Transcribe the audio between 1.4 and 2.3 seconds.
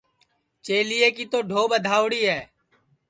ڈھو ٻدھوڑی